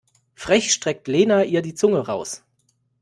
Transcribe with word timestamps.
Frech 0.33 0.73
streckt 0.73 1.07
Lena 1.07 1.43
ihr 1.43 1.61
die 1.61 1.75
Zunge 1.75 1.99
raus. 2.07 2.41